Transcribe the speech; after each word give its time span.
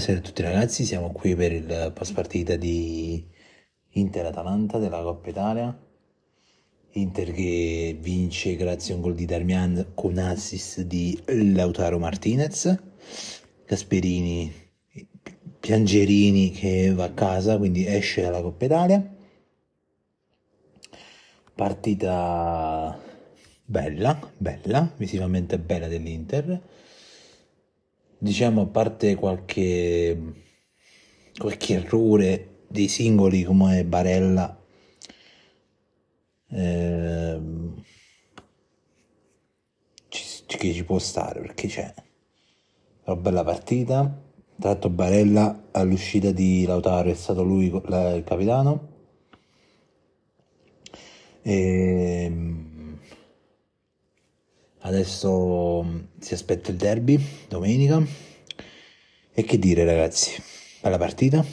buonasera 0.00 0.18
a 0.18 0.30
tutti 0.30 0.42
ragazzi, 0.42 0.84
siamo 0.86 1.12
qui 1.12 1.34
per 1.34 1.52
il 1.52 1.92
post 1.94 2.14
partita 2.14 2.56
di 2.56 3.22
Inter-Atalanta 3.90 4.78
della 4.78 5.02
Coppa 5.02 5.28
Italia. 5.28 5.78
Inter 6.92 7.30
che 7.32 7.98
vince 8.00 8.56
grazie 8.56 8.94
a 8.94 8.96
un 8.96 9.02
gol 9.02 9.14
di 9.14 9.26
Darmian 9.26 9.88
con 9.92 10.16
assist 10.16 10.80
di 10.80 11.20
Lautaro 11.26 11.98
Martinez. 11.98 12.74
Gasperini, 13.66 14.50
Piangerini 15.60 16.50
che 16.50 16.94
va 16.94 17.04
a 17.04 17.12
casa, 17.12 17.58
quindi 17.58 17.84
esce 17.86 18.22
dalla 18.22 18.40
Coppa 18.40 18.64
Italia. 18.64 19.16
Partita 21.54 22.98
bella, 23.66 24.32
bella, 24.38 24.90
visivamente 24.96 25.58
bella 25.58 25.88
dell'Inter 25.88 26.62
diciamo 28.20 28.62
a 28.62 28.66
parte 28.66 29.14
qualche, 29.14 30.16
qualche 31.36 31.74
errore 31.74 32.48
dei 32.68 32.88
singoli 32.88 33.42
come 33.42 33.84
Barella 33.84 34.56
ci, 40.08 40.44
che 40.46 40.72
ci 40.72 40.84
può 40.84 40.98
stare 40.98 41.40
perché 41.40 41.68
c'è 41.68 41.92
una 43.04 43.16
bella 43.16 43.44
partita. 43.44 44.28
Tra 44.58 44.70
l'altro 44.70 44.90
Barella 44.90 45.68
all'uscita 45.70 46.32
di 46.32 46.64
Lautaro 46.66 47.08
è 47.08 47.14
stato 47.14 47.42
lui 47.42 47.66
il 47.66 48.22
capitano. 48.26 48.88
E, 51.42 51.99
Adesso 54.90 55.84
mm, 55.84 55.98
si 56.18 56.34
aspetta 56.34 56.72
il 56.72 56.76
derby 56.76 57.16
domenica. 57.48 58.04
E 59.32 59.42
che 59.44 59.56
dire 59.56 59.84
ragazzi, 59.84 60.32
bella 60.82 60.98
partita. 60.98 61.44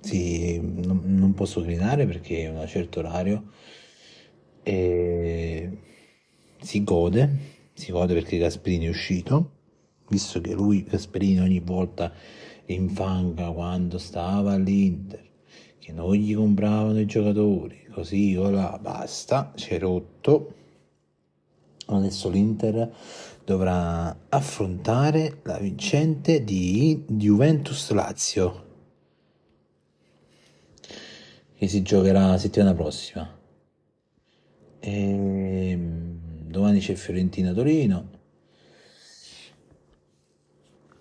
Sì, 0.00 0.58
non, 0.60 1.00
non 1.04 1.32
posso 1.34 1.62
gridare 1.62 2.04
perché 2.04 2.42
è 2.42 2.48
un 2.48 2.66
certo 2.66 2.98
orario. 2.98 3.52
E 4.64 5.70
si 6.60 6.82
gode, 6.82 7.36
si 7.74 7.92
gode 7.92 8.12
perché 8.12 8.38
Gasperini 8.38 8.86
è 8.86 8.88
uscito, 8.88 9.52
visto 10.08 10.40
che 10.40 10.52
lui, 10.52 10.82
Gasperini, 10.82 11.38
ogni 11.38 11.60
volta 11.60 12.12
infanga 12.66 13.52
quando 13.52 13.98
stava 13.98 14.52
all'Inter, 14.54 15.24
che 15.78 15.92
non 15.92 16.12
gli 16.14 16.34
compravano 16.34 16.98
i 16.98 17.06
giocatori, 17.06 17.86
così 17.92 18.34
o 18.36 18.50
là, 18.50 18.76
basta, 18.82 19.52
si 19.54 19.74
è 19.74 19.78
rotto 19.78 20.54
Adesso 21.96 22.28
l'Inter 22.28 22.92
dovrà 23.44 24.16
affrontare 24.28 25.40
la 25.42 25.58
vincente 25.58 26.44
di 26.44 27.04
Juventus-Lazio 27.06 28.68
che 31.60 31.68
si 31.68 31.82
giocherà 31.82 32.26
la 32.26 32.38
settimana 32.38 32.72
prossima. 32.72 33.38
E 34.78 34.90
ehm, 34.90 36.18
domani 36.46 36.80
c'è 36.80 36.94
Fiorentina-Torino. 36.94 38.08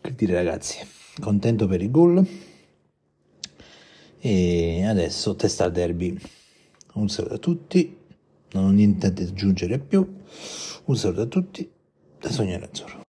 Che 0.00 0.14
dire 0.16 0.34
ragazzi, 0.34 0.78
contento 1.20 1.68
per 1.68 1.80
il 1.80 1.92
gol. 1.92 2.26
E 4.18 4.84
adesso 4.84 5.36
testa 5.36 5.62
al 5.62 5.70
derby. 5.70 6.18
Un 6.94 7.08
saluto 7.08 7.34
a 7.34 7.38
tutti, 7.38 7.96
non 8.54 8.64
ho 8.64 8.70
niente 8.70 9.12
da 9.12 9.22
aggiungere 9.22 9.78
più. 9.78 10.04
Un 10.88 10.96
saluto 10.96 11.20
a 11.20 11.26
tutti 11.26 11.70
da 12.18 12.30
Sogno 12.30 12.56
Azzurro. 12.64 13.07